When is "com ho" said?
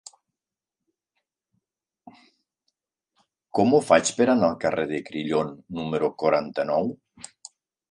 3.59-3.83